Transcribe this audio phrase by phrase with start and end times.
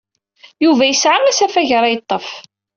[0.63, 2.27] Yuba yesɛa asafag ara yeḍḍef.